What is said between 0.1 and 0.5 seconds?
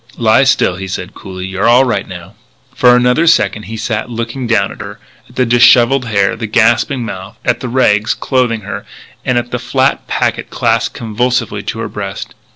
"Lie